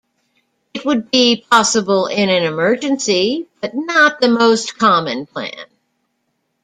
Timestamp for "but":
3.61-3.73